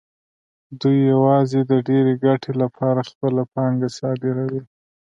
[0.79, 4.61] دوی یوازې د ډېرې ګټې لپاره خپله پانګه صادروي